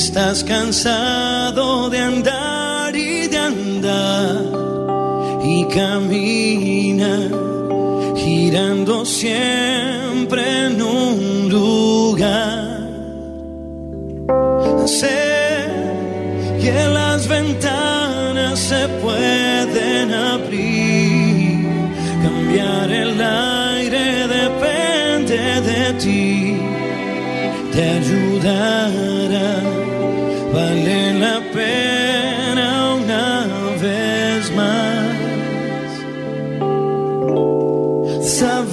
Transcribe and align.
estás 0.00 0.42
cansado 0.42 1.29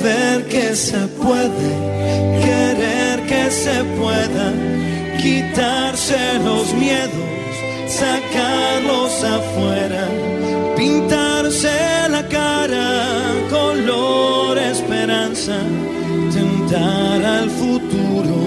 Saber 0.08 0.46
que 0.46 0.74
se 0.74 1.00
puede, 1.22 1.70
querer 2.42 3.26
que 3.28 3.52
se 3.52 3.84
pueda, 4.00 4.54
quitarse 5.22 6.40
los 6.46 6.74
miedos, 6.74 7.12
sacarlos 7.88 9.22
afuera, 9.26 10.08
pintarse 10.78 12.08
la 12.10 12.26
cara, 12.26 13.34
color 13.50 14.58
esperanza, 14.58 15.58
tentar 16.34 17.26
al 17.26 17.50
futuro 17.50 18.38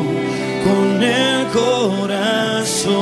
con 0.64 1.02
el 1.02 1.46
corazón. 1.48 2.94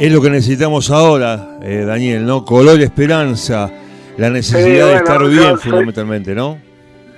Es 0.00 0.10
lo 0.10 0.20
que 0.20 0.30
necesitamos 0.30 0.90
ahora, 0.90 1.58
eh, 1.62 1.84
Daniel, 1.86 2.26
¿no? 2.26 2.44
Color 2.44 2.80
esperanza, 2.80 3.70
la 4.16 4.30
necesidad 4.30 4.86
Sí, 4.86 4.90
de 4.90 4.94
estar 4.96 5.20
bien 5.26 5.42
soy- 5.58 5.70
fundamentalmente, 5.70 6.34
¿no? 6.34 6.58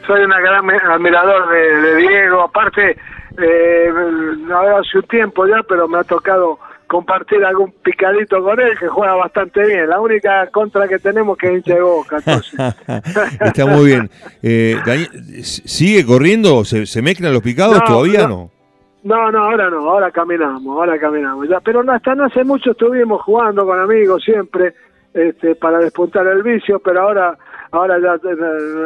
Soy 0.06 0.20
un 0.22 0.28
gran 0.30 0.70
admirador 0.92 1.48
de, 1.50 1.76
de 1.80 1.96
Diego, 1.96 2.42
aparte, 2.42 2.96
eh, 3.38 3.88
ahora 4.52 4.80
hace 4.80 4.98
un 4.98 5.04
tiempo 5.04 5.46
ya, 5.46 5.62
pero 5.66 5.88
me 5.88 5.98
ha 5.98 6.04
tocado 6.04 6.58
compartir 6.86 7.42
algún 7.44 7.72
picadito 7.82 8.42
con 8.44 8.60
él 8.60 8.78
que 8.78 8.86
juega 8.86 9.14
bastante 9.14 9.64
bien. 9.66 9.88
La 9.88 9.98
única 10.00 10.46
contra 10.50 10.86
que 10.86 10.98
tenemos 10.98 11.38
que 11.38 11.46
es 11.48 11.52
hincha 11.54 11.74
de 11.74 11.80
boca. 11.80 12.18
Está 13.40 13.66
muy 13.66 13.86
bien. 13.86 14.10
Eh, 14.42 14.76
¿Sigue 15.42 16.04
corriendo? 16.04 16.64
¿Se, 16.64 16.84
se 16.86 17.00
mezclan 17.02 17.32
los 17.32 17.42
picados? 17.42 17.78
No, 17.78 17.84
¿Todavía 17.84 18.22
no. 18.28 18.28
no? 18.28 18.50
No, 19.04 19.30
no, 19.32 19.44
ahora 19.44 19.68
no, 19.70 19.88
ahora 19.90 20.10
caminamos, 20.10 20.66
ahora 20.78 20.98
caminamos. 20.98 21.48
Ya, 21.48 21.60
pero 21.60 21.82
hasta 21.90 22.14
no 22.14 22.24
hace 22.24 22.44
mucho 22.44 22.70
estuvimos 22.70 23.20
jugando 23.22 23.66
con 23.66 23.78
amigos 23.80 24.22
siempre 24.24 24.74
este, 25.14 25.54
para 25.54 25.78
despuntar 25.78 26.26
el 26.26 26.42
vicio, 26.42 26.80
pero 26.80 27.02
ahora 27.02 27.38
ahora 27.70 27.98
ya 28.00 28.16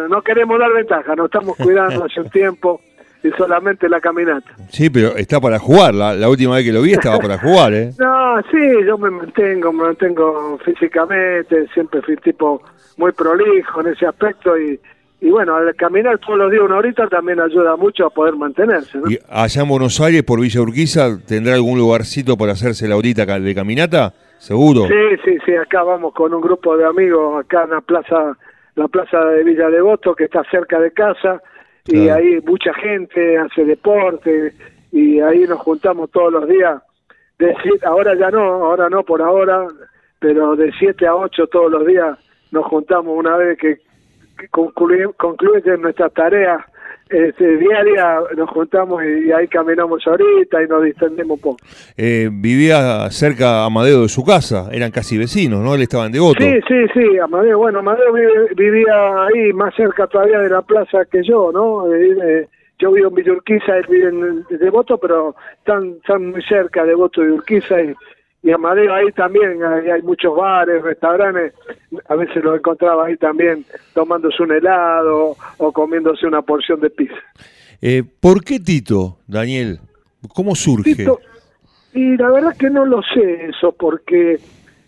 no 0.09 0.23
queremos 0.23 0.59
dar 0.59 0.73
ventaja, 0.73 1.15
nos 1.17 1.27
estamos 1.27 1.57
cuidando 1.63 2.05
hace 2.05 2.21
un 2.21 2.31
tiempo 2.31 2.81
y 3.23 3.31
solamente 3.31 3.89
la 3.89 4.01
caminata. 4.01 4.49
Sí, 4.71 4.91
pero 4.91 5.17
está 5.17 5.41
para 5.41 5.59
jugar. 5.59 5.95
La, 5.95 6.15
la 6.15 6.29
última 6.29 6.55
vez 6.55 6.65
que 6.65 6.73
lo 6.73 6.83
vi 6.83 6.93
estaba 6.93 7.19
para 7.19 7.39
jugar, 7.39 7.75
¿eh? 7.75 7.91
No, 7.99 8.41
sí, 8.51 8.59
yo 8.87 8.97
me 8.97 9.11
mantengo, 9.11 9.73
me 9.73 9.85
mantengo 9.85 10.59
físicamente, 10.65 11.67
siempre 11.75 12.01
fui 12.03 12.17
tipo 12.17 12.63
muy 12.97 13.13
prolijo 13.13 13.81
en 13.81 13.89
ese 13.89 14.07
aspecto 14.07 14.57
y, 14.57 14.79
y 15.21 15.31
bueno, 15.31 15.57
al 15.57 15.75
caminar 15.75 16.19
todos 16.19 16.39
los 16.39 16.51
días 16.51 16.63
una 16.63 16.77
horita 16.77 17.09
también 17.09 17.41
ayuda 17.41 17.77
mucho 17.77 18.07
a 18.07 18.11
poder 18.11 18.37
mantenerse, 18.37 18.99
¿no? 18.99 19.11
Y 19.11 19.19
allá 19.29 19.63
en 19.63 19.69
Buenos 19.69 20.01
Aires, 20.01 20.23
por 20.23 20.41
Villa 20.41 20.61
Urquiza, 20.61 21.19
¿tendrá 21.27 21.55
algún 21.55 21.79
lugarcito 21.79 22.37
para 22.37 22.53
hacerse 22.53 22.87
la 22.87 22.97
horita 22.97 23.27
de 23.27 23.55
caminata? 23.55 24.15
¿Seguro? 24.39 24.87
Sí, 24.87 24.95
sí, 25.25 25.39
sí, 25.45 25.55
acá 25.55 25.83
vamos 25.83 26.15
con 26.15 26.33
un 26.33 26.41
grupo 26.41 26.77
de 26.77 26.85
amigos, 26.87 27.45
acá 27.45 27.65
en 27.65 27.71
la 27.71 27.81
plaza, 27.81 28.37
la 28.77 28.89
plaza 28.89 29.25
de 29.25 29.45
Villa 29.45 29.69
Devoto, 29.69 30.15
que 30.15 30.25
está 30.25 30.43
cerca 30.51 30.79
de 30.81 30.93
casa, 30.93 31.43
y 31.87 32.09
ahí 32.09 32.41
mucha 32.47 32.73
gente 32.75 33.37
hace 33.39 33.65
deporte, 33.65 34.53
y 34.93 35.21
ahí 35.21 35.41
nos 35.49 35.59
juntamos 35.61 36.11
todos 36.11 36.33
los 36.33 36.49
días, 36.49 36.81
de 37.39 37.55
siete- 37.63 37.87
ahora 37.87 38.15
ya 38.15 38.31
no, 38.31 38.41
ahora 38.67 38.89
no 38.89 39.03
por 39.03 39.21
ahora, 39.23 39.67
pero 40.21 40.57
de 40.57 40.73
7 40.79 41.07
a 41.07 41.15
8 41.15 41.47
todos 41.47 41.71
los 41.71 41.87
días 41.87 42.19
nos 42.51 42.65
juntamos 42.67 43.17
una 43.17 43.37
vez 43.37 43.57
que, 43.59 43.79
concluye- 44.51 45.13
concluyen 45.17 45.81
nuestras 45.83 46.13
tareas 46.13 46.61
este, 47.11 47.57
diarias, 47.57 48.23
nos 48.37 48.49
juntamos 48.51 49.03
y, 49.05 49.29
y 49.29 49.33
ahí 49.33 49.49
caminamos 49.49 50.07
ahorita 50.07 50.63
y 50.63 50.67
nos 50.69 50.85
distendemos 50.85 51.37
un 51.37 51.41
poco. 51.41 51.57
Eh, 51.97 52.29
vivía 52.33 53.11
cerca 53.11 53.65
Amadeo 53.65 54.03
de 54.03 54.09
su 54.09 54.25
casa, 54.25 54.69
eran 54.73 54.91
casi 54.91 55.17
vecinos, 55.19 55.61
¿no? 55.63 55.75
Él 55.75 55.83
estaba 55.83 56.07
en 56.07 56.13
Devoto. 56.13 56.43
Sí, 56.43 56.61
sí, 56.69 56.75
sí, 56.95 57.19
Amadeo. 57.19 57.59
Bueno, 57.59 57.81
Amadeo 57.81 58.13
vive- 58.13 58.55
vivía 58.57 59.25
ahí, 59.27 59.53
más 59.53 59.75
cerca 59.75 60.07
todavía 60.07 60.39
de 60.41 60.51
la 60.51 60.63
plaza 60.63 61.05
que 61.11 61.23
yo, 61.23 61.51
¿no? 61.53 61.93
Eh, 61.95 62.17
eh, 62.23 62.47
yo 62.79 62.93
vivo 62.93 63.09
en 63.09 63.15
Villa 63.17 63.33
Urquiza, 63.33 63.77
él 63.77 63.87
vive 63.91 64.09
en 64.09 64.45
en 64.51 64.59
Devoto, 64.59 64.99
pero 64.99 65.35
están, 65.59 65.95
están 65.97 66.27
muy 66.31 66.43
cerca 66.43 66.83
de 66.83 66.91
Devoto 66.91 67.25
y 67.25 67.31
Urquiza. 67.31 67.81
Y, 67.83 67.95
y 68.49 68.51
Amadeo 68.51 68.95
ahí 68.95 69.13
también, 69.13 69.63
hay, 69.63 69.91
hay 69.91 70.01
muchos 70.01 70.35
bares, 70.35 70.83
restaurantes. 70.83 71.53
A 72.09 72.15
veces 72.15 72.43
lo 72.43 72.57
encontraba 72.57 73.05
ahí 73.05 73.17
también 73.19 73.63
tomándose 73.93 74.43
un 74.43 74.53
helado 74.53 75.37
o 75.59 75.73
comiéndose 75.73 76.27
una 76.27 76.41
porción 76.41 76.81
de 76.81 76.89
pizza. 76.89 77.21
Eh, 77.83 78.03
¿Por 78.21 78.43
qué 78.43 78.59
Tito, 78.59 79.19
Daniel? 79.27 79.81
¿Cómo 80.35 80.55
surge? 80.55 80.95
Tito, 80.95 81.21
y 81.93 82.17
la 82.17 82.31
verdad 82.31 82.57
que 82.59 82.71
no 82.71 82.87
lo 82.87 83.03
sé 83.03 83.51
eso, 83.51 83.73
porque 83.73 84.39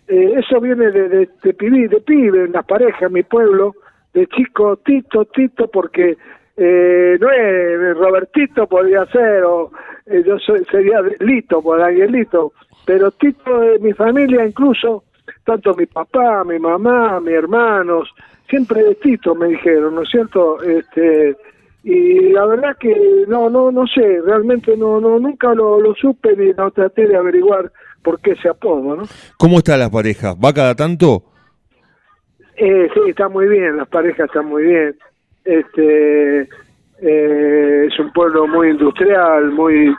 eh, 0.09 0.32
eso 0.38 0.59
viene 0.59 0.91
de, 0.91 1.09
de, 1.10 1.28
de, 1.42 1.88
de 1.88 2.00
pibe, 2.00 2.44
en 2.47 2.53
las 2.53 2.65
parejas, 2.65 3.03
en 3.03 3.12
mi 3.12 3.25
pueblo, 3.25 3.75
de 4.15 4.27
chico 4.28 4.78
Tito, 4.78 5.27
Tito, 5.27 5.69
porque 5.69 6.16
eh, 6.56 7.19
no 7.21 7.31
es 7.31 7.94
Robertito, 7.98 8.66
podría 8.66 9.04
ser, 9.06 9.44
o 9.44 9.71
eh, 10.06 10.22
yo 10.27 10.38
soy, 10.38 10.65
sería 10.71 11.03
Lito, 11.19 11.60
por 11.60 11.78
alguien 11.82 12.10
Lito, 12.12 12.54
pero 12.84 13.10
Tito 13.12 13.60
de 13.60 13.78
mi 13.78 13.92
familia 13.92 14.44
incluso, 14.46 15.04
tanto 15.44 15.74
mi 15.74 15.86
papá, 15.86 16.44
mi 16.44 16.58
mamá, 16.58 17.20
mis 17.20 17.34
hermanos, 17.34 18.08
siempre 18.48 18.82
de 18.82 18.94
Tito 18.96 19.34
me 19.34 19.48
dijeron, 19.48 19.94
¿no 19.94 20.02
es 20.02 20.10
cierto? 20.10 20.62
Este, 20.62 21.36
y 21.82 22.30
la 22.32 22.44
verdad 22.46 22.76
que 22.78 22.94
no 23.26 23.48
no 23.48 23.70
no 23.70 23.86
sé 23.86 24.20
realmente 24.26 24.76
no 24.76 25.00
no 25.00 25.18
nunca 25.18 25.54
lo, 25.54 25.80
lo 25.80 25.94
supe 25.94 26.36
ni 26.36 26.50
no 26.52 26.70
traté 26.72 27.06
de 27.06 27.16
averiguar 27.16 27.72
por 28.02 28.20
qué 28.20 28.32
ese 28.32 28.50
apodo 28.50 28.97
no 28.97 29.04
¿Cómo 29.38 29.58
está 29.58 29.78
la 29.78 29.88
pareja? 29.91 30.34
¿Va 30.34 30.52
cada 30.52 30.74
tanto? 30.74 31.24
eh, 32.56 32.86
sí 32.92 33.00
está 33.08 33.30
muy 33.30 33.48
bien 33.48 33.78
las 33.78 33.88
parejas 33.88 34.26
están 34.26 34.47
muy 34.47 34.64
bien 34.64 34.94
este 35.47 36.42
eh, 37.00 37.86
es 37.86 37.98
un 37.98 38.12
pueblo 38.12 38.47
muy 38.47 38.68
industrial 38.70 39.50
muy 39.52 39.94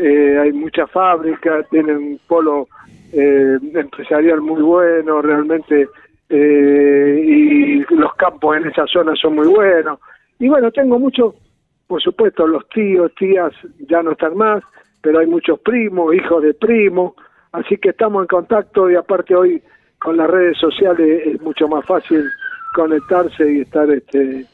eh, 0.00 0.38
hay 0.40 0.52
muchas 0.52 0.90
fábricas 0.90 1.68
tienen 1.70 1.96
un 1.96 2.20
polo 2.26 2.68
eh, 3.12 3.58
empresarial 3.74 4.40
muy 4.40 4.62
bueno 4.62 5.20
realmente 5.20 5.88
eh, 6.28 7.22
y 7.24 7.94
los 7.94 8.14
campos 8.14 8.56
en 8.56 8.66
esa 8.66 8.86
zona 8.86 9.14
son 9.14 9.34
muy 9.34 9.46
buenos. 9.46 9.98
Y 10.38 10.48
bueno 10.48 10.70
tengo 10.70 10.98
muchos 10.98 11.34
por 11.86 12.02
supuesto 12.02 12.46
los 12.46 12.66
tíos 12.70 13.12
tías 13.18 13.52
ya 13.88 14.02
no 14.02 14.12
están 14.12 14.36
más 14.36 14.62
pero 15.02 15.18
hay 15.18 15.26
muchos 15.26 15.60
primos 15.60 16.14
hijos 16.14 16.42
de 16.42 16.54
primos 16.54 17.12
así 17.52 17.76
que 17.76 17.90
estamos 17.90 18.22
en 18.22 18.28
contacto 18.28 18.90
y 18.90 18.96
aparte 18.96 19.34
hoy 19.34 19.62
con 19.98 20.16
las 20.16 20.28
redes 20.28 20.56
sociales 20.58 21.22
es 21.26 21.40
mucho 21.42 21.68
más 21.68 21.84
fácil 21.84 22.24
conectarse 22.74 23.52
y 23.52 23.60
estar 23.60 23.90
este 23.90 24.46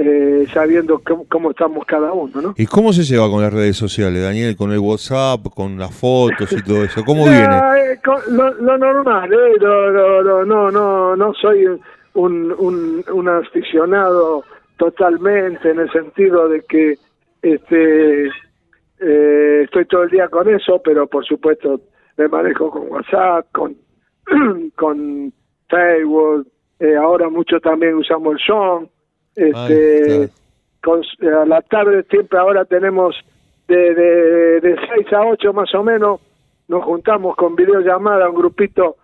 eh, 0.00 0.46
sabiendo 0.54 1.00
cómo, 1.04 1.26
cómo 1.28 1.50
estamos 1.50 1.84
cada 1.84 2.12
uno, 2.12 2.40
¿no? 2.40 2.54
¿Y 2.56 2.66
cómo 2.66 2.92
se 2.92 3.02
lleva 3.02 3.28
con 3.28 3.42
las 3.42 3.52
redes 3.52 3.76
sociales, 3.76 4.22
Daniel? 4.22 4.54
¿Con 4.56 4.70
el 4.70 4.78
WhatsApp, 4.78 5.40
con 5.54 5.76
las 5.76 5.92
fotos 5.92 6.52
y 6.52 6.62
todo 6.62 6.84
eso? 6.84 7.04
¿Cómo 7.04 7.26
No, 7.26 7.32
viene? 7.32 7.56
eh, 7.56 7.98
con- 8.04 8.36
lo, 8.36 8.54
lo 8.54 8.78
normal, 8.78 9.32
eh, 9.32 9.56
lo- 9.60 10.22
lo- 10.22 10.44
no, 10.46 10.70
no, 10.70 11.16
no 11.16 11.34
soy 11.34 11.66
un, 12.14 12.52
un, 12.58 13.04
un 13.12 13.28
aficionado 13.28 14.44
totalmente 14.76 15.70
en 15.70 15.80
el 15.80 15.90
sentido 15.90 16.48
de 16.48 16.62
que 16.68 16.94
este 17.42 18.26
eh, 19.00 19.62
estoy 19.64 19.84
todo 19.86 20.04
el 20.04 20.10
día 20.10 20.28
con 20.28 20.48
eso, 20.48 20.80
pero 20.84 21.06
por 21.08 21.24
supuesto 21.24 21.80
me 22.16 22.28
manejo 22.28 22.70
con 22.70 22.88
WhatsApp, 22.90 23.46
con 23.52 23.76
con 24.76 25.32
Facebook, 25.68 26.46
eh, 26.80 26.96
ahora 26.96 27.28
mucho 27.28 27.58
también 27.60 27.94
usamos 27.94 28.34
el 28.34 28.40
Zoom, 28.46 28.86
este, 29.38 30.28
con, 30.82 31.02
a 31.02 31.46
la 31.46 31.62
tarde 31.62 32.04
siempre 32.10 32.38
ahora 32.38 32.64
tenemos 32.64 33.14
de, 33.68 33.94
de, 33.94 34.60
de 34.60 34.76
6 34.96 35.12
a 35.12 35.26
8 35.26 35.52
más 35.52 35.74
o 35.74 35.82
menos, 35.82 36.20
nos 36.68 36.84
juntamos 36.84 37.36
con 37.36 37.54
videollamada, 37.56 38.28
un 38.28 38.36
grupito 38.36 38.96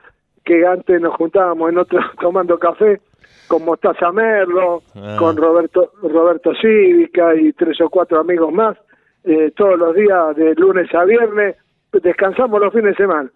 que 0.45 0.67
antes 0.67 1.01
nos 1.01 1.15
juntábamos 1.15 1.71
en 1.71 1.79
otro 1.79 1.99
tomando 2.21 2.59
café, 2.59 3.01
con 3.49 3.65
Mostaza 3.65 4.11
Merlo, 4.13 4.83
Ah. 4.97 5.17
con 5.19 5.37
Roberto 5.37 5.93
Roberto 6.03 6.53
Cívica 6.61 7.35
y 7.35 7.53
tres 7.53 7.81
o 7.81 7.91
cuatro 7.91 8.21
amigos 8.21 8.53
más, 8.53 8.77
eh, 9.25 9.53
todos 9.57 9.79
los 9.79 9.95
días 9.95 10.37
de 10.37 10.55
lunes 10.55 10.93
a 10.95 11.05
viernes, 11.05 11.57
descansamos 12.03 12.61
los 12.61 12.73
fines 12.73 12.97
de 12.97 13.05
semana. 13.05 13.31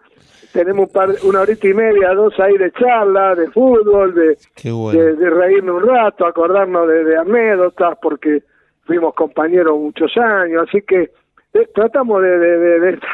Tenemos 0.53 0.87
un 0.87 0.93
par, 0.93 1.11
una 1.25 1.41
horita 1.41 1.69
y 1.69 1.75
media, 1.75 2.15
dos 2.15 2.39
ahí 2.41 2.57
de 2.57 2.73
charla, 2.73 3.35
de 3.35 3.51
fútbol, 3.51 4.15
de, 4.15 4.71
bueno. 4.73 4.99
de, 4.99 5.15
de 5.15 5.31
reírnos 5.31 5.83
un 5.83 5.89
rato, 5.89 6.27
acordarnos 6.27 6.89
de, 6.89 7.05
de 7.05 7.19
anécdotas, 7.19 7.99
porque 8.01 8.43
fuimos 8.85 9.15
compañeros 9.15 9.79
muchos 9.79 10.17
años, 10.17 10.67
así 10.67 10.83
que 10.83 11.11
eh, 11.55 11.69
tratamos 11.75 12.23
de, 12.23 12.39
de, 12.39 12.91
esta 12.91 13.07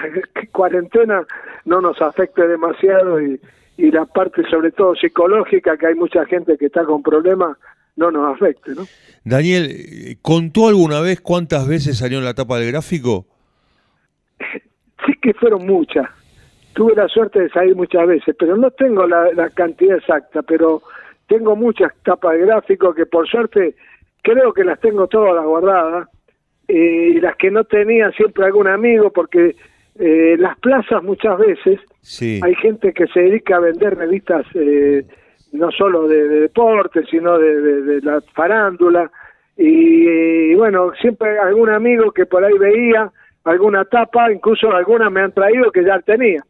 cuarentena 0.52 1.26
no 1.64 1.81
nos 1.81 2.00
afecte 2.00 2.46
demasiado 2.46 3.20
y, 3.20 3.40
y 3.76 3.90
la 3.90 4.04
parte 4.06 4.42
sobre 4.48 4.70
todo 4.72 4.94
psicológica, 4.94 5.76
que 5.76 5.88
hay 5.88 5.94
mucha 5.94 6.25
gente 6.26 6.56
que 6.56 6.66
está 6.66 6.84
con 6.84 7.02
problemas, 7.02 7.56
no 7.96 8.10
nos 8.10 8.34
afecte, 8.34 8.72
¿no? 8.75 8.82
Daniel, 9.25 10.19
¿contó 10.22 10.69
alguna 10.69 11.00
vez 11.00 11.20
cuántas 11.20 11.66
veces 11.66 11.98
salió 11.98 12.19
en 12.19 12.25
la 12.25 12.34
tapa 12.34 12.58
del 12.58 12.70
gráfico? 12.70 13.26
Sí 15.06 15.12
que 15.20 15.34
fueron 15.34 15.66
muchas. 15.66 16.08
Tuve 16.75 16.94
la 16.94 17.09
suerte 17.09 17.41
de 17.43 17.49
salir 17.50 17.76
muchas 17.76 18.06
veces, 18.06 18.35
pero 18.38 18.56
no 18.56 18.71
tengo 18.73 19.06
la, 19.06 19.32
la 19.32 19.49
cantidad 19.50 19.97
exacta, 19.97 20.43
pero 20.43 20.82
tengo 21.29 21.55
muchas 21.56 21.93
tapas 22.03 22.32
de 22.35 22.41
gráfico 22.47 22.93
que 22.94 23.06
por 23.06 23.26
suerte 23.29 23.75
creo 24.23 24.53
que 24.53 24.65
las 24.65 24.81
tengo 24.81 25.06
todas 25.06 25.44
guardadas 25.44 26.09
eh, 26.69 27.12
y 27.15 27.21
las 27.21 27.37
que 27.37 27.50
no 27.50 27.65
tenía 27.65 28.11
siempre 28.12 28.44
algún 28.44 28.67
amigo 28.69 29.11
porque 29.12 29.55
eh, 29.99 30.37
las 30.38 30.59
plazas 30.59 31.03
muchas 31.03 31.38
veces 31.38 31.81
Sí. 32.00 32.41
hay 32.43 32.55
gente 32.56 32.93
que 32.93 33.06
se 33.06 33.20
dedica 33.20 33.56
a 33.56 33.61
vender 33.61 33.97
revistas 33.97 34.44
eh, 34.55 35.05
no 35.53 35.70
solo 35.70 36.06
de, 36.09 36.29
de 36.29 36.41
deporte, 36.41 37.05
sino 37.11 37.38
de, 37.38 37.61
de- 37.61 37.82
de 37.82 38.00
la 38.03 38.20
farándula. 38.35 39.11
Y, 39.56 40.06
eh, 40.09 40.55
bueno, 40.56 40.93
siempre 41.00 41.38
algún 41.38 41.70
amigo 41.70 42.11
que 42.11 42.27
por 42.27 42.44
ahí 42.44 42.59
veía 42.59 43.11
alguna 43.44 43.85
tapa, 43.85 44.32
incluso 44.32 44.70
algunas 44.73 45.11
me 45.12 45.20
han 45.20 45.32
traído 45.32 45.70
que 45.70 45.85
ya 45.85 45.99
tenía. 46.00 46.43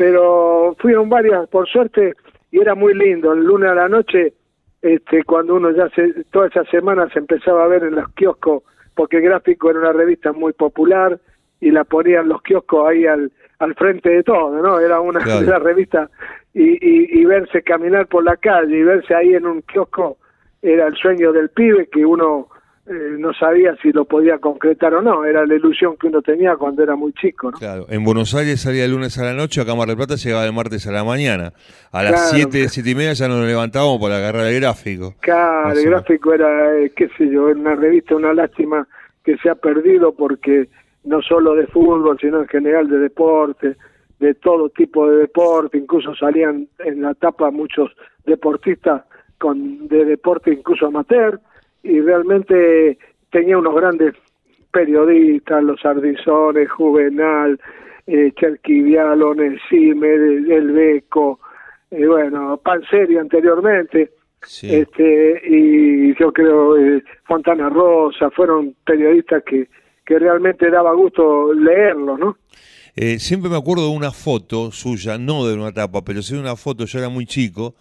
Pero 0.00 0.74
fueron 0.78 1.10
varias, 1.10 1.46
por 1.50 1.68
suerte, 1.68 2.14
y 2.50 2.58
era 2.58 2.74
muy 2.74 2.94
lindo. 2.94 3.34
El 3.34 3.44
lunes 3.44 3.68
a 3.68 3.74
la 3.74 3.86
noche, 3.86 4.32
este, 4.80 5.24
cuando 5.24 5.56
uno 5.56 5.72
ya 5.72 5.90
se, 5.90 6.24
toda 6.30 6.46
esa 6.46 6.64
semana 6.64 7.06
se 7.12 7.18
empezaba 7.18 7.64
a 7.64 7.68
ver 7.68 7.82
en 7.82 7.96
los 7.96 8.08
kioscos, 8.14 8.62
porque 8.94 9.18
el 9.18 9.24
gráfico 9.24 9.68
era 9.68 9.80
una 9.80 9.92
revista 9.92 10.32
muy 10.32 10.54
popular 10.54 11.20
y 11.60 11.70
la 11.70 11.84
ponían 11.84 12.30
los 12.30 12.40
kioscos 12.40 12.88
ahí 12.88 13.04
al, 13.04 13.30
al 13.58 13.74
frente 13.74 14.08
de 14.08 14.22
todo, 14.22 14.62
¿no? 14.62 14.80
Era 14.80 15.00
una, 15.00 15.20
Claro. 15.20 15.40
una 15.46 15.58
revista 15.58 16.08
y, 16.54 16.62
y, 16.80 17.20
y 17.20 17.24
verse 17.26 17.60
caminar 17.62 18.06
por 18.06 18.24
la 18.24 18.38
calle 18.38 18.78
y 18.78 18.82
verse 18.82 19.14
ahí 19.14 19.34
en 19.34 19.44
un 19.44 19.60
kiosco 19.60 20.16
era 20.62 20.86
el 20.86 20.96
sueño 20.96 21.30
del 21.30 21.50
pibe 21.50 21.90
que 21.92 22.06
uno 22.06 22.48
eh, 22.90 23.16
no 23.18 23.32
sabía 23.32 23.76
si 23.80 23.92
lo 23.92 24.04
podía 24.04 24.38
concretar 24.38 24.92
o 24.94 25.00
no, 25.00 25.24
era 25.24 25.46
la 25.46 25.54
ilusión 25.54 25.96
que 25.96 26.08
uno 26.08 26.20
tenía 26.22 26.56
cuando 26.56 26.82
era 26.82 26.96
muy 26.96 27.12
chico, 27.12 27.52
¿no? 27.52 27.56
Claro, 27.56 27.86
en 27.88 28.02
Buenos 28.02 28.34
Aires 28.34 28.60
salía 28.60 28.84
el 28.84 28.90
lunes 28.90 29.16
a 29.16 29.24
la 29.24 29.32
noche, 29.32 29.60
acá 29.60 29.72
en 29.72 29.78
Mar 29.78 29.86
del 29.86 29.96
Plata 29.96 30.16
llegaba 30.16 30.44
el 30.44 30.52
martes 30.52 30.88
a 30.88 30.90
la 30.90 31.04
mañana. 31.04 31.52
A 31.92 32.02
las 32.02 32.30
Claro. 32.32 32.50
7, 32.50 32.68
7 32.68 32.90
y 32.90 32.94
media 32.96 33.12
ya 33.12 33.28
nos 33.28 33.46
levantábamos 33.46 34.00
para 34.00 34.16
agarrar 34.16 34.46
el 34.48 34.60
gráfico. 34.60 35.14
Claro, 35.20 35.78
el 35.78 35.84
gráfico 35.84 36.34
era, 36.34 36.78
eh, 36.78 36.90
qué 36.96 37.08
sé 37.16 37.30
yo, 37.30 37.48
era 37.48 37.60
una 37.60 37.76
revista, 37.76 38.16
una 38.16 38.34
lástima 38.34 38.88
que 39.22 39.36
se 39.36 39.48
ha 39.50 39.54
perdido 39.54 40.12
porque 40.12 40.68
no 41.04 41.22
solo 41.22 41.54
de 41.54 41.68
fútbol, 41.68 42.18
sino 42.20 42.40
en 42.42 42.48
general 42.48 42.88
de 42.88 42.98
deporte, 42.98 43.76
de 44.18 44.34
todo 44.34 44.68
tipo 44.68 45.08
de 45.08 45.16
deporte, 45.16 45.78
incluso 45.78 46.12
salían 46.16 46.66
en 46.80 47.02
la 47.02 47.14
tapa 47.14 47.52
muchos 47.52 47.92
deportistas 48.26 49.02
con 49.38 49.86
de 49.86 50.04
deporte 50.04 50.52
incluso 50.52 50.86
amateur 50.86 51.40
y 51.82 52.00
realmente 52.00 52.98
tenía 53.30 53.58
unos 53.58 53.74
grandes 53.74 54.14
periodistas, 54.72 55.62
los 55.62 55.84
Ardizones, 55.84 56.70
Juvenal, 56.70 57.60
eh, 58.06 58.32
Cherquivial, 58.38 59.22
Onesime, 59.22 60.08
El 60.08 60.72
Beco, 60.72 61.40
eh, 61.90 62.06
bueno, 62.06 62.58
Panseri 62.62 63.16
anteriormente, 63.16 64.10
Sí. 64.42 64.74
este 64.74 65.42
y 65.44 66.18
yo 66.18 66.32
creo 66.32 66.74
eh, 66.78 67.04
Fontana 67.24 67.68
Rosa, 67.68 68.30
fueron 68.30 68.74
periodistas 68.86 69.42
que, 69.44 69.68
que 70.04 70.18
realmente 70.18 70.70
daba 70.70 70.94
gusto 70.94 71.52
leerlos, 71.52 72.18
¿no? 72.18 72.38
Eh, 72.96 73.18
siempre 73.18 73.50
me 73.50 73.56
acuerdo 73.58 73.90
de 73.90 73.96
una 73.96 74.10
foto 74.12 74.72
suya, 74.72 75.18
no 75.18 75.46
de 75.46 75.54
una 75.54 75.72
tapa, 75.72 76.02
pero 76.02 76.22
sí 76.22 76.34
de 76.34 76.40
una 76.40 76.56
foto, 76.56 76.86
yo 76.86 76.98
era 76.98 77.08
muy 77.10 77.26
chico, 77.26 77.74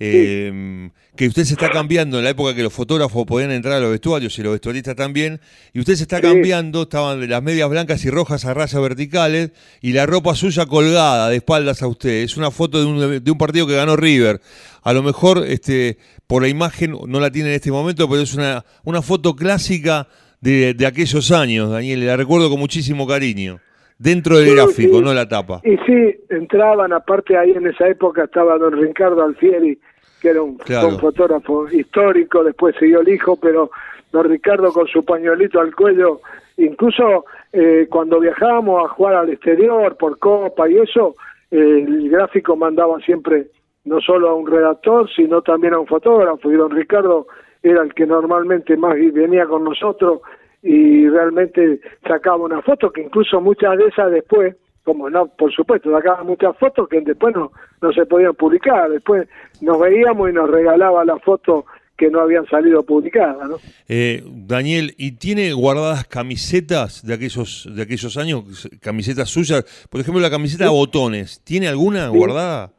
eh, 0.00 0.90
que 1.16 1.28
usted 1.28 1.44
se 1.44 1.52
está 1.54 1.70
cambiando 1.70 2.18
en 2.18 2.24
la 2.24 2.30
época 2.30 2.54
que 2.54 2.62
los 2.62 2.72
fotógrafos 2.72 3.24
podían 3.24 3.52
entrar 3.52 3.74
a 3.74 3.80
los 3.80 3.90
vestuarios 3.90 4.36
y 4.38 4.42
los 4.42 4.52
vestuaristas 4.52 4.96
también, 4.96 5.40
y 5.72 5.80
usted 5.80 5.94
se 5.94 6.02
está 6.02 6.16
Sí. 6.16 6.22
cambiando, 6.22 6.82
estaban 6.82 7.20
de 7.20 7.28
las 7.28 7.42
medias 7.42 7.68
blancas 7.70 8.04
y 8.04 8.10
rojas 8.10 8.44
a 8.44 8.54
rayas 8.54 8.80
verticales 8.82 9.50
y 9.80 9.92
la 9.92 10.06
ropa 10.06 10.34
suya 10.34 10.66
colgada 10.66 11.28
de 11.28 11.36
espaldas 11.36 11.82
a 11.82 11.86
usted. 11.86 12.22
Es 12.24 12.36
una 12.36 12.50
foto 12.50 12.80
de 12.80 12.86
un, 12.86 13.24
de 13.24 13.30
un 13.30 13.38
partido 13.38 13.66
que 13.66 13.74
ganó 13.76 13.96
River. 13.96 14.40
A 14.82 14.92
lo 14.92 15.02
mejor 15.02 15.44
este, 15.46 15.98
por 16.26 16.42
la 16.42 16.48
imagen 16.48 16.96
no 17.06 17.20
la 17.20 17.30
tiene 17.30 17.50
en 17.50 17.54
este 17.54 17.70
momento, 17.70 18.08
pero 18.08 18.22
es 18.22 18.34
una, 18.34 18.64
una 18.84 19.00
foto 19.02 19.36
clásica 19.36 20.08
de, 20.40 20.74
de 20.74 20.86
aquellos 20.86 21.30
años, 21.30 21.70
Daniel, 21.70 22.04
la 22.06 22.16
recuerdo 22.16 22.50
con 22.50 22.58
muchísimo 22.58 23.06
cariño. 23.06 23.60
Dentro 23.98 24.36
del 24.38 24.48
Sí, 24.48 24.54
gráfico, 24.54 24.98
sí. 24.98 25.04
no 25.04 25.14
la 25.14 25.28
tapa. 25.28 25.60
Y 25.64 25.76
sí, 25.86 26.14
entraban, 26.30 26.92
aparte 26.92 27.36
ahí 27.36 27.52
en 27.52 27.66
esa 27.66 27.88
época 27.88 28.24
estaba 28.24 28.58
don 28.58 28.72
Ricardo 28.72 29.22
Alfieri, 29.24 29.78
que 30.20 30.28
era 30.30 30.42
un, 30.42 30.56
Claro. 30.58 30.88
un 30.88 30.98
fotógrafo 30.98 31.68
histórico, 31.70 32.42
después 32.42 32.74
siguió 32.78 33.00
el 33.00 33.08
hijo, 33.08 33.36
pero 33.40 33.70
don 34.12 34.28
Ricardo 34.28 34.72
con 34.72 34.86
su 34.88 35.04
pañuelito 35.04 35.60
al 35.60 35.74
cuello, 35.74 36.20
incluso 36.56 37.24
eh, 37.52 37.86
cuando 37.90 38.20
viajábamos 38.20 38.84
a 38.84 38.88
jugar 38.94 39.14
al 39.16 39.30
exterior 39.30 39.96
por 39.96 40.18
Copa 40.18 40.68
y 40.68 40.78
eso, 40.78 41.14
eh, 41.50 41.84
el 41.86 42.10
gráfico 42.10 42.56
mandaba 42.56 42.98
siempre 43.00 43.46
no 43.84 44.00
solo 44.00 44.30
a 44.30 44.34
un 44.34 44.46
redactor, 44.46 45.08
sino 45.14 45.42
también 45.42 45.74
a 45.74 45.78
un 45.78 45.86
fotógrafo, 45.86 46.50
y 46.50 46.54
don 46.56 46.70
Ricardo 46.70 47.26
era 47.62 47.82
el 47.82 47.92
que 47.94 48.06
normalmente 48.06 48.76
más 48.76 48.94
venía 49.12 49.46
con 49.46 49.62
nosotros 49.64 50.20
y 50.64 51.06
realmente 51.10 51.78
sacaba 52.08 52.38
una 52.38 52.62
foto 52.62 52.90
que 52.90 53.02
incluso 53.02 53.38
muchas 53.38 53.76
de 53.76 53.86
esas 53.86 54.10
después, 54.10 54.56
como 54.82 55.10
no, 55.10 55.26
por 55.26 55.52
supuesto, 55.52 55.92
sacaba 55.92 56.24
muchas 56.24 56.56
fotos 56.56 56.88
que 56.88 57.02
después 57.02 57.34
no, 57.36 57.52
no 57.82 57.92
se 57.92 58.06
podían 58.06 58.34
publicar, 58.34 58.90
después 58.90 59.28
nos 59.60 59.78
veíamos 59.78 60.30
y 60.30 60.32
nos 60.32 60.50
regalaba 60.50 61.04
la 61.04 61.18
foto 61.18 61.66
que 61.98 62.10
no 62.10 62.20
habían 62.20 62.46
salido 62.46 62.82
publicadas, 62.82 63.46
¿no? 63.48 63.58
Eh, 63.88 64.24
Daniel, 64.26 64.94
¿y 64.96 65.12
tiene 65.12 65.52
guardadas 65.52 66.06
camisetas 66.06 67.06
de 67.06 67.14
aquellos, 67.14 67.68
de 67.70 67.82
aquellos 67.82 68.16
años? 68.16 68.68
Camisetas 68.80 69.28
suyas. 69.28 69.86
Por 69.90 70.00
ejemplo, 70.00 70.20
la 70.20 70.30
camiseta 70.30 70.64
de 70.64 70.70
botones. 70.70 71.40
¿Tiene 71.44 71.68
alguna 71.68 72.08
guardada? 72.08 72.72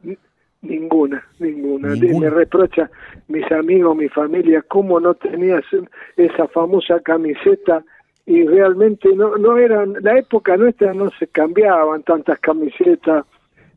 Ninguna, 0.68 1.22
ninguna. 1.38 1.88
Ninguna. 1.94 2.20
Me 2.20 2.30
reprocha 2.30 2.90
mis 3.28 3.50
amigos, 3.52 3.96
mi 3.96 4.08
familia, 4.08 4.62
cómo 4.68 5.00
no 5.00 5.14
tenías 5.14 5.64
esa 6.16 6.46
famosa 6.48 7.00
camiseta 7.00 7.84
y 8.26 8.44
realmente 8.46 9.14
no 9.14 9.36
no 9.36 9.56
eran 9.58 9.94
la 10.00 10.18
época 10.18 10.56
nuestra 10.56 10.92
no 10.92 11.10
se 11.18 11.28
cambiaban 11.28 12.02
tantas 12.02 12.38
camisetas 12.40 13.24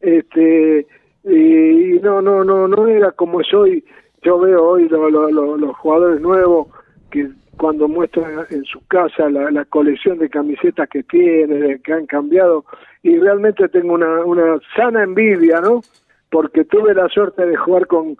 este 0.01 0.87
y 1.23 1.99
no 2.01 2.21
no 2.21 2.43
no 2.43 2.67
no 2.67 2.87
era 2.87 3.11
como 3.11 3.41
es 3.41 3.53
hoy 3.53 3.83
yo 4.23 4.39
veo 4.39 4.63
hoy 4.69 4.89
lo- 4.89 5.09
lo- 5.09 5.29
lo- 5.29 5.57
los 5.57 5.75
jugadores 5.77 6.19
nuevos 6.21 6.67
que 7.11 7.29
cuando 7.57 7.87
muestran 7.87 8.45
en 8.49 8.63
su 8.63 8.79
casa 8.87 9.29
la, 9.29 9.51
la 9.51 9.65
colección 9.65 10.17
de 10.17 10.29
camisetas 10.29 10.87
que 10.89 11.03
tienen, 11.03 11.79
que 11.83 11.91
han 11.93 12.05
cambiado, 12.05 12.63
y 13.03 13.17
realmente 13.19 13.67
tengo 13.67 13.93
una, 13.95 14.23
una 14.23 14.59
sana 14.77 15.03
envidia, 15.03 15.59
¿no? 15.59 15.81
Porque 16.29 16.65
tuve 16.65 16.93
la 16.93 17.07
suerte 17.09 17.45
de 17.45 17.55
jugar 17.55 17.87
con, 17.87 18.15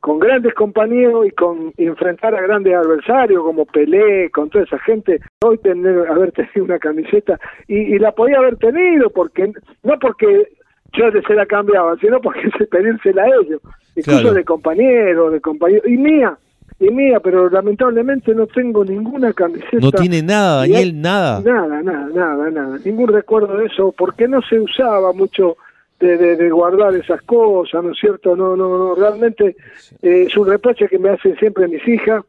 con 0.00 0.18
grandes 0.18 0.54
compañeros 0.54 1.26
y 1.26 1.30
con 1.30 1.72
enfrentar 1.76 2.34
a 2.34 2.42
grandes 2.42 2.74
adversarios 2.74 3.42
como 3.42 3.64
Pelé, 3.64 4.30
con 4.30 4.50
toda 4.50 4.64
esa 4.64 4.78
gente. 4.80 5.20
Hoy 5.44 5.58
tener, 5.58 6.06
haber 6.08 6.32
tenido 6.32 6.64
una 6.64 6.78
camiseta, 6.78 7.38
y, 7.68 7.76
y 7.94 7.98
la 7.98 8.12
podía 8.12 8.38
haber 8.38 8.56
tenido, 8.56 9.10
porque 9.10 9.52
no 9.82 9.98
porque 9.98 10.48
yo 10.92 11.04
se 11.26 11.34
la 11.34 11.46
cambiaba, 11.46 11.96
sino 11.98 12.20
porque 12.20 12.50
se 12.58 12.66
pedírsela 12.66 13.22
a 13.22 13.26
ellos, 13.28 13.60
incluso 13.96 14.20
Claro. 14.20 14.34
de 14.34 14.44
compañeros, 14.44 15.32
de 15.32 15.40
compañeros, 15.40 15.86
y 15.86 15.96
mía, 15.96 16.36
y 16.80 16.90
mía, 16.90 17.20
pero 17.20 17.48
lamentablemente 17.48 18.34
no 18.34 18.46
tengo 18.46 18.84
ninguna 18.84 19.32
camiseta. 19.32 19.78
No 19.80 19.92
tiene 19.92 20.22
nada, 20.22 20.60
Daniel, 20.60 21.00
nada. 21.00 21.40
Nada, 21.40 21.82
nada, 21.82 22.08
nada, 22.12 22.50
nada. 22.50 22.78
Ningún 22.84 23.08
recuerdo 23.08 23.56
de 23.56 23.66
eso, 23.66 23.94
porque 23.96 24.26
no 24.28 24.42
se 24.42 24.58
usaba 24.60 25.12
mucho 25.12 25.56
de, 26.00 26.16
de, 26.18 26.36
de 26.36 26.50
guardar 26.50 26.94
esas 26.94 27.22
cosas, 27.22 27.82
¿no 27.84 27.92
es 27.92 27.98
cierto? 27.98 28.36
No, 28.36 28.56
no, 28.56 28.68
no, 28.78 28.94
realmente 28.94 29.56
eh, 30.02 30.24
es 30.28 30.36
un 30.36 30.46
reproche 30.48 30.88
que 30.88 30.98
me 30.98 31.10
hacen 31.10 31.36
siempre 31.36 31.68
mis 31.68 31.86
hijas, 31.88 32.22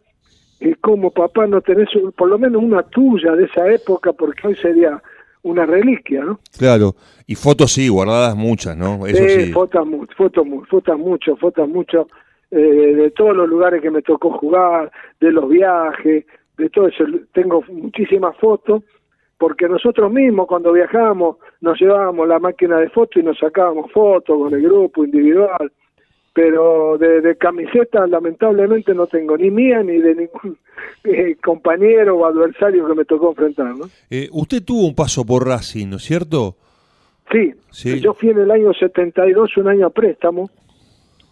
que 0.59 0.75
como 0.75 1.11
papá 1.11 1.47
no 1.47 1.61
tenés 1.61 1.93
un- 1.95 2.11
por 2.11 2.29
lo 2.29 2.37
menos 2.39 2.61
una 2.63 2.83
tuya 2.83 3.33
de 3.33 3.45
esa 3.45 3.67
época, 3.71 4.13
porque 4.13 4.47
hoy 4.47 4.55
sería 4.55 5.01
una 5.43 5.65
reliquia, 5.65 6.23
¿no? 6.23 6.39
Claro. 6.57 6.95
Y 7.27 7.35
fotos 7.35 7.73
sí, 7.73 7.87
guardadas 7.89 8.35
muchas, 8.35 8.75
¿no? 8.77 9.05
Eso 9.05 9.27
Sí, 9.27 9.45
sí. 9.47 9.51
fotos 9.51 9.85
mucho, 9.85 10.13
fotos 10.15 10.45
fotos 10.69 10.97
mucho, 10.97 11.35
fotos 11.37 11.67
mucho. 11.69 12.07
eh, 12.51 12.57
de 12.95 13.11
todos 13.11 13.35
los 13.35 13.49
lugares 13.49 13.81
que 13.81 13.91
me 13.91 14.01
tocó 14.03 14.31
jugar, 14.37 14.89
de 15.19 15.31
los 15.31 15.49
viajes, 15.49 16.25
de 16.57 16.69
todo 16.69 16.87
eso. 16.87 17.03
Tengo 17.33 17.63
muchísimas 17.67 18.37
fotos, 18.37 18.83
porque 19.37 19.67
nosotros 19.67 20.11
mismos 20.11 20.47
cuando 20.47 20.71
viajábamos 20.71 21.37
nos 21.61 21.79
llevábamos 21.79 22.27
la 22.27 22.39
máquina 22.39 22.77
de 22.77 22.89
fotos 22.89 23.21
y 23.21 23.25
nos 23.25 23.37
sacábamos 23.37 23.91
fotos 23.91 24.37
con 24.37 24.53
el 24.53 24.61
grupo 24.61 25.03
individual 25.03 25.71
pero 26.35 26.97
de, 26.97 27.21
de 27.21 27.37
camiseta 27.37 28.05
lamentablemente 28.07 28.93
no 28.93 29.07
tengo 29.07 29.37
ni 29.37 29.49
mía 29.49 29.81
ni 29.81 29.99
de 29.99 30.15
ningún 30.15 30.57
eh, 31.05 31.37
compañero 31.41 32.17
o 32.17 32.25
adversario 32.25 32.85
que 32.85 32.93
me 32.93 33.05
tocó 33.05 33.29
enfrentar. 33.29 33.73
¿no? 33.73 33.85
Eh, 34.09 34.27
usted 34.33 34.61
tuvo 34.61 34.85
un 34.85 34.93
paso 34.93 35.25
por 35.25 35.47
Racing, 35.47 35.87
¿no 35.87 35.95
es 35.95 36.03
cierto? 36.03 36.57
Sí, 37.31 37.53
sí, 37.71 38.01
yo 38.01 38.13
fui 38.13 38.31
en 38.31 38.39
el 38.39 38.51
año 38.51 38.73
72 38.73 39.55
un 39.57 39.69
año 39.69 39.87
a 39.87 39.89
préstamo, 39.89 40.49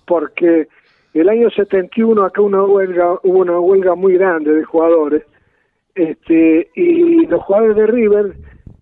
porque 0.07 0.69
el 1.13 1.29
año 1.29 1.49
71 1.51 2.23
acá 2.23 2.41
una 2.41 2.63
huelga, 2.63 3.19
hubo 3.23 3.39
una 3.39 3.59
huelga 3.59 3.95
muy 3.95 4.13
grande 4.13 4.53
de 4.53 4.63
jugadores, 4.63 5.23
este 5.95 6.69
y 6.75 7.25
los 7.27 7.41
jugadores 7.43 7.75
de 7.75 7.87
River 7.87 8.33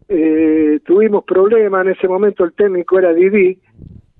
eh, 0.07 0.79
tuvimos 0.85 1.23
problemas, 1.23 1.85
en 1.85 1.93
ese 1.93 2.07
momento 2.07 2.43
el 2.43 2.53
técnico 2.53 2.99
era 2.99 3.13
Didi, 3.13 3.59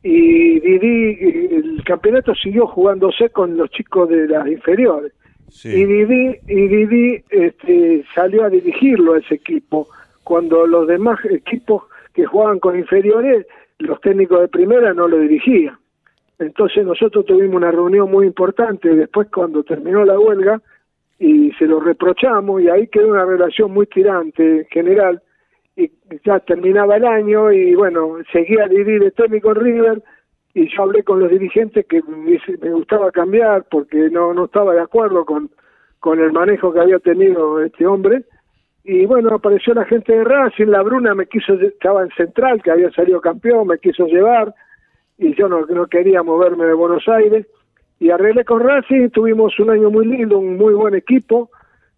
y 0.03 0.59
Didi, 0.59 1.17
el 1.51 1.83
campeonato 1.85 2.33
siguió 2.33 2.65
jugándose 2.65 3.29
con 3.29 3.55
los 3.57 3.69
chicos 3.69 4.09
de 4.09 4.27
las 4.27 4.47
inferiores. 4.47 5.13
Y 5.63 5.83
Didi, 5.83 6.37
y 6.47 6.67
Didi 6.67 7.23
este, 7.29 8.03
salió 8.15 8.45
a 8.45 8.49
dirigirlo 8.49 9.13
a 9.13 9.19
ese 9.19 9.35
equipo, 9.35 9.89
cuando 10.23 10.65
los 10.65 10.87
demás 10.87 11.19
equipos 11.25 11.83
que 12.13 12.25
jugaban 12.25 12.59
con 12.59 12.79
inferiores, 12.79 13.45
los 13.79 13.99
técnicos 14.01 14.39
de 14.39 14.47
primera 14.47 14.93
no 14.93 15.07
lo 15.07 15.19
dirigían. 15.19 15.77
Entonces 16.39 16.85
nosotros 16.85 17.25
tuvimos 17.25 17.55
una 17.55 17.71
reunión 17.71 18.09
muy 18.09 18.25
importante 18.25 18.95
después 18.95 19.27
cuando 19.29 19.63
terminó 19.63 20.03
la 20.05 20.17
huelga 20.17 20.61
y 21.21 21.51
se 21.51 21.67
lo 21.67 21.79
reprochamos 21.79 22.63
y 22.63 22.67
ahí 22.67 22.87
quedó 22.87 23.09
una 23.09 23.23
relación 23.23 23.71
muy 23.71 23.85
tirante 23.85 24.61
en 24.61 24.65
general 24.65 25.21
y 25.75 25.91
ya 26.25 26.39
terminaba 26.39 26.95
el 26.95 27.05
año 27.05 27.51
y 27.51 27.75
bueno, 27.75 28.17
seguía 28.33 28.67
Didi 28.67 28.97
de 28.97 29.11
técnico 29.11 29.51
en 29.51 29.55
River 29.55 30.03
y 30.55 30.67
yo 30.75 30.81
hablé 30.81 31.03
con 31.03 31.19
los 31.19 31.29
dirigentes 31.29 31.85
que 31.85 32.01
me, 32.01 32.71
gustaba 32.71 33.11
cambiar 33.11 33.65
porque 33.69 34.09
no, 34.09 34.33
no 34.33 34.45
estaba 34.45 34.73
de 34.73 34.81
acuerdo 34.81 35.23
con, 35.23 35.51
con 35.99 36.19
el 36.19 36.31
manejo 36.31 36.73
que 36.73 36.79
había 36.79 36.97
tenido 36.97 37.61
este 37.61 37.85
hombre 37.85 38.23
y 38.83 39.05
bueno, 39.05 39.35
apareció 39.35 39.75
la 39.75 39.85
gente 39.85 40.11
de 40.13 40.23
Racing, 40.23 40.69
la 40.69 40.81
Bruna 40.81 41.13
me 41.13 41.27
quiso, 41.27 41.53
estaba 41.53 42.01
en 42.01 42.09
Central, 42.17 42.63
que 42.63 42.71
había 42.71 42.89
salido 42.93 43.21
campeón, 43.21 43.67
me 43.67 43.77
quiso 43.77 44.07
llevar 44.07 44.55
y 45.19 45.35
yo 45.35 45.47
no, 45.47 45.67
no 45.67 45.85
quería 45.85 46.23
moverme 46.23 46.65
de 46.65 46.73
Buenos 46.73 47.07
Aires 47.07 47.45
y 48.01 48.09
arreglé 48.09 48.43
con 48.43 48.61
Racing, 48.61 49.09
tuvimos 49.09 49.57
un 49.59 49.69
año 49.69 49.91
muy 49.91 50.07
lindo, 50.07 50.39
un 50.39 50.57
muy 50.57 50.73
buen 50.73 50.95
equipo 50.95 51.51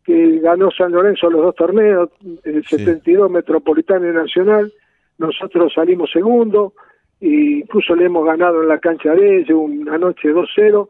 que 0.04 0.40
ganó 0.40 0.70
San 0.70 0.92
Lorenzo 0.92 1.30
los 1.30 1.44
dos 1.44 1.56
torneos, 1.56 2.10
el 2.44 2.62
72 2.66 3.32
Metropolitano 3.32 4.10
y 4.10 4.14
Nacional, 4.14 4.70
nosotros 5.18 5.72
salimos 5.74 6.12
segundo, 6.12 6.74
e 7.22 7.62
incluso 7.62 7.96
le 7.96 8.08
hemos 8.08 8.26
ganado 8.26 8.62
en 8.62 8.68
la 8.68 8.80
cancha 8.80 9.16
de 9.16 9.40
ellos 9.40 9.58
una 9.58 9.98
noche 9.98 10.34
2-0, 10.34 10.90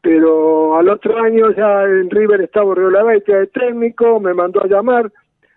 pero 0.00 0.78
al 0.78 0.88
otro 0.88 1.18
año 1.18 1.50
ya 1.50 1.84
en 1.84 2.08
River 2.08 2.40
estaba 2.40 2.74
Baitia 2.74 3.40
de 3.40 3.46
técnico, 3.48 4.20
me 4.20 4.32
mandó 4.32 4.64
a 4.64 4.68
llamar, 4.68 5.12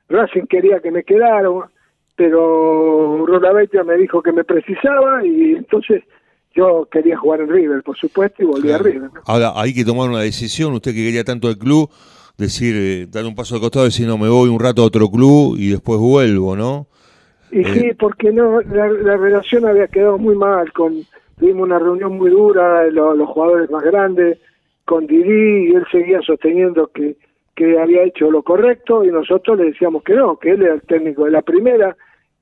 Racing 0.09 0.45
quería 0.47 0.81
que 0.81 0.91
me 0.91 1.05
quedara, 1.05 1.47
pero 2.17 3.25
Baitia 3.39 3.85
me 3.85 3.95
dijo 3.95 4.21
que 4.21 4.33
me 4.33 4.43
precisaba 4.43 5.25
y 5.25 5.53
entonces 5.53 6.03
yo 6.53 6.88
quería 6.91 7.17
jugar 7.17 7.41
en 7.41 7.50
River, 7.50 7.83
por 7.83 7.98
supuesto, 7.98 8.43
y 8.43 8.45
volví 8.45 8.72
a 8.72 8.77
River. 8.77 9.10
Ahora, 9.25 9.53
hay 9.55 9.74
que 9.74 9.83
tomar 9.83 10.10
una 10.10 10.22
decisión, 10.22 10.74
usted 10.74 10.91
que 10.91 11.03
quería 11.03 11.24
tanto 11.24 11.50
el 11.50 11.57
club, 11.57 11.89
decir, 12.38 12.75
eh, 12.75 13.07
dar 13.10 13.25
un 13.25 13.36
paso 13.36 13.55
al 13.55 13.62
costado 13.62 13.86
y 13.86 13.89
decir, 13.89 14.07
no, 14.07 14.17
me 14.17 14.29
voy 14.29 14.50
un 14.50 14.60
rato 14.60 14.83
a 14.83 14.86
otro 14.86 15.10
club 15.10 15.55
y 15.57 15.72
después 15.72 16.00
vuelvo, 16.00 16.55
¿no? 16.55 16.88
Y 17.51 17.62
eh, 17.62 17.74
sí, 17.74 17.91
porque 18.00 18.31
no 18.31 18.62
la, 18.62 19.17
relación 19.17 19.65
había 19.65 19.88
quedado 19.88 20.17
muy 20.17 20.36
mal, 20.36 20.72
con 20.74 20.95
tuvimos 21.39 21.63
una 21.63 21.79
reunión 21.79 22.17
muy 22.17 22.29
dura, 22.29 22.86
los, 22.89 23.17
los 23.17 23.29
jugadores 23.29 23.69
más 23.69 23.83
grandes, 23.83 24.39
con 24.86 25.07
Didi, 25.07 25.72
y 25.72 25.75
él 25.75 25.86
seguía 25.91 26.22
sosteniendo 26.22 26.88
que, 26.88 27.15
que 27.55 27.79
había 27.79 28.03
hecho 28.03 28.31
lo 28.31 28.43
correcto 28.43 29.03
y 29.03 29.10
nosotros 29.10 29.57
le 29.57 29.65
decíamos 29.65 30.03
que 30.03 30.13
no, 30.13 30.38
que 30.38 30.51
él 30.51 30.63
era 30.63 30.74
el 30.75 30.81
técnico 30.81 31.25
de 31.25 31.31
la 31.31 31.41
primera 31.41 31.95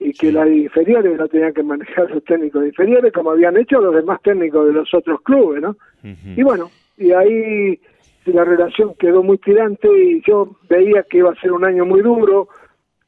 y 0.03 0.13
que 0.13 0.31
las 0.31 0.49
inferiores 0.49 1.15
no 1.15 1.27
tenían 1.27 1.53
que 1.53 1.61
manejar 1.61 2.09
los 2.09 2.23
técnicos 2.23 2.65
inferiores 2.65 3.13
como 3.13 3.29
habían 3.29 3.55
hecho 3.55 3.79
los 3.79 3.93
demás 3.93 4.19
técnicos 4.23 4.65
de 4.65 4.73
los 4.73 4.91
otros 4.95 5.21
clubes, 5.21 5.61
¿no? 5.61 5.77
Y 6.03 6.41
bueno, 6.41 6.71
y 6.97 7.11
ahí 7.11 7.79
la 8.25 8.43
relación 8.43 8.95
quedó 8.97 9.21
muy 9.21 9.37
tirante 9.37 9.87
y 9.87 10.23
yo 10.25 10.57
veía 10.67 11.03
que 11.03 11.19
iba 11.19 11.29
a 11.29 11.39
ser 11.39 11.51
un 11.51 11.65
año 11.65 11.85
muy 11.85 12.01
duro 12.01 12.49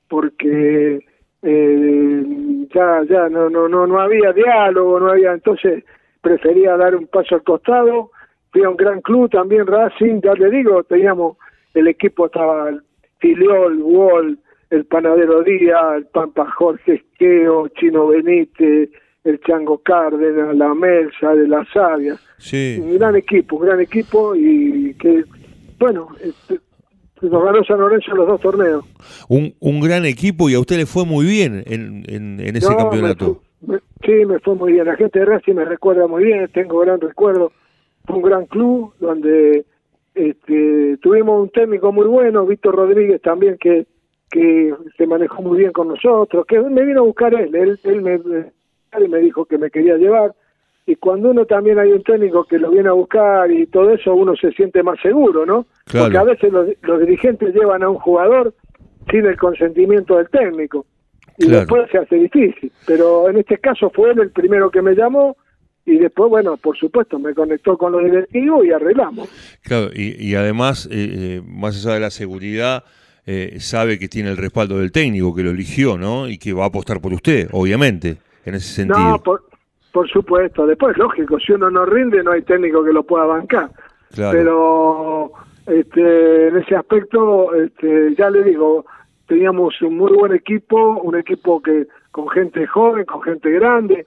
porque 0.08 1.00
eh, 1.42 2.24
ya 2.72 3.02
ya 3.10 3.28
no 3.28 3.50
no 3.50 3.68
no 3.68 3.88
no 3.88 4.00
había 4.00 4.32
diálogo 4.32 5.00
no 5.00 5.10
había 5.10 5.34
entonces 5.34 5.84
prefería 6.22 6.78
dar 6.78 6.96
un 6.96 7.08
paso 7.08 7.36
al 7.36 7.44
costado. 7.44 8.12
Fui 8.52 8.64
a 8.64 8.70
un 8.70 8.78
gran 8.78 9.02
club 9.02 9.32
también 9.32 9.66
Racing 9.66 10.22
ya 10.22 10.34
le 10.34 10.52
digo 10.52 10.84
teníamos 10.84 11.38
el 11.74 11.88
equipo 11.88 12.28
estaba 12.28 12.70
Filiol 13.18 13.82
Wall 13.82 14.38
el 14.74 14.86
Panadero 14.86 15.44
Díaz 15.44 15.98
el 15.98 16.06
Pampa 16.08 16.50
Jorge 16.58 16.96
Esqueo 16.96 17.68
Chino 17.70 18.08
Benítez 18.08 18.90
el 19.24 19.40
Chango 19.42 19.78
Cárdenas, 19.78 20.56
la 20.56 20.74
Melsa, 20.74 21.34
de 21.34 21.48
la 21.48 21.66
Sabia. 21.74 22.18
Sí. 22.38 22.80
Un 22.82 22.98
gran 22.98 23.16
equipo, 23.16 23.56
un 23.56 23.66
gran 23.66 23.80
equipo 23.80 24.36
y 24.36 24.94
que, 24.96 25.24
bueno, 25.80 26.10
este, 26.22 26.60
nos 27.22 27.44
ganó 27.44 27.64
San 27.64 27.80
Lorenzo 27.80 28.14
los 28.16 28.28
dos 28.28 28.42
torneos. 28.42 28.84
Un, 29.30 29.54
un 29.60 29.80
gran 29.80 30.06
equipo 30.06 30.50
y 30.50 30.56
a 30.56 30.60
usted 30.60 30.78
le 30.78 30.86
fue 30.86 31.06
muy 31.06 31.26
bien 31.26 31.64
en, 31.66 32.04
en, 32.08 32.56
ese 32.56 32.76
campeonato. 32.76 33.42
sí, 34.04 34.26
me 34.26 34.40
fue 34.40 34.56
muy 34.56 34.74
bien. 34.74 34.86
La 34.86 34.96
gente 34.96 35.20
de 35.20 35.26
Racing 35.26 35.54
me 35.54 35.66
recuerda 35.66 36.08
muy 36.08 36.26
bien, 36.26 36.50
tengo 36.54 36.80
gran 36.80 37.00
recuerdo. 37.00 37.54
Fue 38.06 38.18
un 38.18 38.24
gran 38.24 38.46
club 38.48 38.94
donde 39.00 39.66
este, 40.16 40.98
tuvimos 41.02 41.42
un 41.42 41.50
técnico 41.50 41.94
muy 41.94 42.08
bueno, 42.08 42.46
Víctor 42.46 42.76
Rodríguez 42.76 43.22
también, 43.22 43.58
que, 43.58 43.86
que 44.34 44.74
se 44.98 45.06
manejó 45.06 45.44
muy 45.44 45.60
bien 45.60 45.72
con 45.72 45.90
nosotros, 45.90 46.44
que 46.48 46.60
me 46.60 46.84
vino 46.84 47.02
a 47.02 47.06
buscar 47.06 47.36
él, 47.36 47.54
él, 47.54 47.80
él 47.84 48.02
me 48.02 48.20
y 49.00 49.08
me 49.08 49.20
dijo 49.20 49.46
que 49.46 49.60
me 49.60 49.70
quería 49.70 49.96
llevar. 49.96 50.34
Y 50.88 50.96
cuando 50.96 51.30
uno 51.30 51.46
también 51.46 51.78
hay 51.78 51.92
un 51.92 52.02
técnico 52.02 52.44
que 52.44 52.58
lo 52.58 52.72
viene 52.72 52.90
a 52.90 52.94
buscar 52.94 53.52
y 53.52 53.68
todo 53.68 53.92
eso, 53.92 54.16
uno 54.16 54.36
se 54.36 54.52
siente 54.54 54.82
más 54.82 55.00
seguro, 55.02 55.46
¿no? 55.46 55.68
Porque 55.92 56.18
a 56.18 56.24
veces 56.24 56.52
los, 56.52 57.00
dirigentes 57.00 57.54
llevan 57.54 57.84
a 57.84 57.90
un 57.90 58.00
jugador 58.00 58.56
sin 59.12 59.26
el 59.26 59.38
consentimiento 59.38 60.18
del 60.18 60.30
técnico 60.30 60.86
y 61.38 61.48
después 61.50 61.92
se 61.92 62.00
hace 62.00 62.16
difícil. 62.16 62.72
Pero 62.88 63.30
en 63.30 63.38
este 63.38 63.60
caso 63.60 63.92
fue 63.92 64.12
él 64.12 64.20
el 64.20 64.32
primero 64.32 64.72
que 64.72 64.82
me 64.82 64.96
llamó 64.96 65.38
y 65.86 65.98
después, 65.98 66.30
bueno, 66.32 66.58
por 66.58 66.76
supuesto, 66.76 67.20
me 67.20 67.36
conectó 67.36 67.78
con 67.78 67.92
los 67.92 68.04
directivos 68.04 68.66
y 68.66 68.72
arreglamos. 68.72 69.30
Claro, 69.62 69.92
y, 69.94 70.34
además, 70.34 70.88
eh, 70.92 71.10
eh, 71.12 71.42
más 71.46 71.76
allá 71.76 71.94
de 71.96 72.00
la 72.00 72.10
seguridad, 72.10 72.84
eh, 73.26 73.58
sabe 73.60 73.98
que 73.98 74.08
tiene 74.08 74.30
el 74.30 74.38
respaldo 74.38 74.80
del 74.80 74.92
técnico 74.92 75.34
que 75.34 75.44
lo 75.44 75.52
eligió, 75.52 75.98
¿no? 75.98 76.28
Y 76.28 76.38
que 76.38 76.54
va 76.54 76.66
a 76.66 76.68
apostar 76.68 77.00
por 77.02 77.14
usted, 77.14 77.50
obviamente 77.52 78.18
en 78.46 78.56
ese 78.56 78.74
sentido. 78.74 79.00
No, 79.00 79.20
por, 79.20 79.44
por 79.92 80.10
supuesto. 80.10 80.66
Después, 80.66 80.98
lógico, 80.98 81.40
si 81.40 81.54
uno 81.54 81.70
no 81.70 81.86
rinde, 81.86 82.24
no 82.24 82.32
hay 82.32 82.42
técnico 82.42 82.84
que 82.84 82.94
lo 82.94 83.04
pueda 83.04 83.26
bancar. 83.26 83.70
Pero 84.16 85.32
este, 85.66 86.48
en 86.48 86.58
ese 86.58 86.76
aspecto, 86.76 87.54
este, 87.56 88.14
ya 88.16 88.30
le 88.30 88.44
digo, 88.44 88.86
teníamos 89.28 89.82
un 89.82 89.98
muy 89.98 90.12
buen 90.12 90.34
equipo, 90.34 91.00
un 91.02 91.16
equipo 91.16 91.62
que 91.62 91.88
con 92.12 92.30
gente 92.30 92.68
joven, 92.68 93.06
con 93.06 93.22
gente 93.22 93.50
grande, 93.50 94.06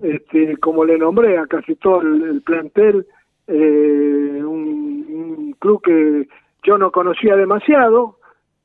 este, 0.00 0.56
como 0.58 0.84
le 0.84 0.98
nombré 0.98 1.38
a 1.38 1.46
casi 1.46 1.74
todo 1.76 2.00
el, 2.00 2.42
plantel, 2.42 3.06
eh, 3.46 4.40
un, 4.42 5.54
club 5.58 5.80
que 5.82 6.28
yo 6.64 6.76
no 6.76 6.90
conocía 6.90 7.36
demasiado, 7.36 8.16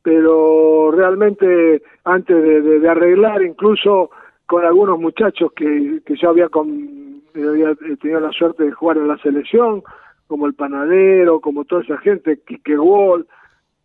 pero 0.07 0.89
realmente 0.91 1.81
antes 2.05 2.63
de 2.63 2.89
arreglar 2.89 3.41
incluso 3.41 4.09
con 4.45 4.63
algunos 4.63 4.97
muchachos 4.97 5.51
que, 5.53 5.99
que 6.05 6.15
yo 6.15 6.29
había, 6.29 6.47
con, 6.47 7.21
tenido 7.33 8.21
la 8.21 8.31
suerte 8.31 8.63
de 8.63 8.71
jugar 8.71 8.95
en 8.95 9.09
la 9.09 9.17
selección, 9.17 9.83
como 10.27 10.47
el 10.47 10.53
panadero, 10.53 11.41
como 11.41 11.65
toda 11.65 11.81
esa 11.81 11.97
gente, 11.97 12.39
Quique 12.47 12.79
Wall, 12.79 13.27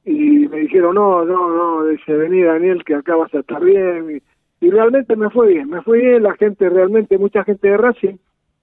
y 0.04 0.46
me 0.46 0.58
dijeron, 0.58 0.94
no, 0.94 1.24
no, 1.24 1.50
no, 1.50 1.86
dice, 1.86 2.16
vení 2.16 2.42
Daniel, 2.42 2.84
que 2.84 2.94
acá 2.94 3.16
vas 3.16 3.34
a 3.34 3.40
estar 3.40 3.60
bien, 3.60 4.22
y, 4.60 4.70
realmente 4.70 5.16
me 5.16 5.28
fue 5.28 5.48
bien, 5.48 5.70
me 5.70 5.82
fue 5.82 5.98
bien, 5.98 6.22
la 6.22 6.36
gente 6.36 6.68
realmente, 6.68 7.18
mucha 7.18 7.42
gente 7.42 7.66
de 7.66 7.78
Racing, 7.78 8.18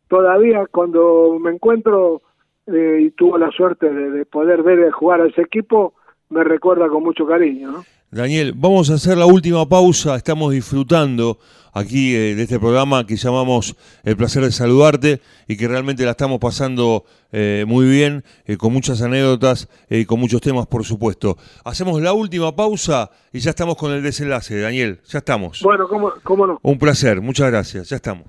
todavía 0.08 0.66
cuando 0.72 1.38
me 1.42 1.52
encuentro 1.52 2.22
eh, 2.68 3.00
y 3.02 3.12
tuvo 3.12 3.38
la 3.38 3.52
suerte 3.52 3.92
de 3.92 4.26
poder 4.26 4.64
ver 4.64 4.90
jugar 4.92 5.20
a 5.20 5.28
ese 5.28 5.42
equipo, 5.42 5.96
me 6.30 6.44
recuerda 6.44 6.88
con 6.88 7.04
mucho 7.04 7.26
cariño, 7.26 7.72
¿no? 7.72 7.86
Daniel, 8.12 8.54
vamos 8.56 8.90
a 8.90 8.96
hacer 8.96 9.18
la 9.18 9.28
última 9.28 9.68
pausa. 9.68 10.16
Estamos 10.16 10.52
disfrutando 10.52 11.38
aquí 11.74 12.16
eh, 12.16 12.34
de 12.34 12.42
este 12.42 12.60
programa 12.60 13.06
que 13.06 13.16
llamamos 13.16 13.76
El 14.04 14.18
placer 14.18 14.44
de 14.44 14.52
saludarte 14.52 15.22
y 15.48 15.58
que 15.58 15.68
realmente 15.68 16.06
la 16.06 16.12
estamos 16.12 16.40
pasando 16.40 17.06
eh, 17.32 17.66
muy 17.68 17.86
bien, 17.88 18.24
eh, 18.46 18.58
con 18.58 18.74
muchas 18.74 19.04
anécdotas 19.04 19.70
y 19.92 20.06
con 20.06 20.20
muchos 20.20 20.42
temas, 20.42 20.66
por 20.66 20.84
supuesto. 20.86 21.38
Hacemos 21.64 22.02
la 22.02 22.14
última 22.14 22.56
pausa 22.56 23.12
y 23.32 23.40
ya 23.40 23.52
estamos 23.52 23.76
con 23.76 23.92
el 23.92 24.02
desenlace, 24.02 24.60
Daniel. 24.60 25.00
Ya 25.08 25.20
estamos. 25.20 25.62
Bueno, 25.62 25.88
¿cómo, 25.88 26.12
cómo 26.24 26.48
no? 26.48 26.60
Un 26.64 26.80
placer, 26.80 27.22
muchas 27.22 27.52
gracias. 27.52 27.90
Ya 27.90 27.98
estamos. 27.98 28.26